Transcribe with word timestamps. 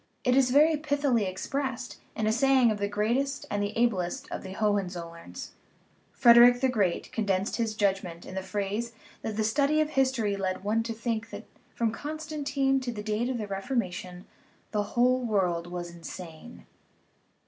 It 0.23 0.35
is 0.35 0.49
very 0.49 0.77
pith'ly 0.77 1.21
expressed 1.27 1.99
in 2.15 2.25
a 2.25 2.31
saying 2.31 2.71
of 2.71 2.79
the 2.79 2.87
greatest 2.87 3.45
and 3.51 3.61
the 3.61 3.71
ablest 3.77 4.27
of 4.31 4.41
the 4.41 4.53
Hohenzollerns; 4.55 5.51
Frederick 6.11 6.59
the 6.59 6.69
Great 6.69 7.13
con 7.13 7.27
densed 7.27 7.57
his 7.57 7.75
judgment 7.75 8.25
in 8.25 8.33
the 8.33 8.41
phrase 8.41 8.93
that 9.21 9.37
the 9.37 9.43
study 9.43 9.79
of 9.79 9.91
his 9.91 10.11
tory 10.11 10.35
led 10.35 10.63
one 10.63 10.81
to 10.81 10.93
think 10.93 11.29
that 11.29 11.43
from 11.75 11.91
Constantine 11.91 12.79
to 12.79 12.91
the 12.91 13.03
date 13.03 13.29
of 13.29 13.37
the 13.37 13.45
Reformation 13.47 14.25
the 14.71 14.81
whole 14.97 15.23
world 15.23 15.67
was 15.67 15.91
insane. 15.91 16.65